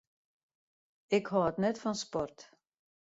[1.17, 2.37] Ik hâld net fan sport.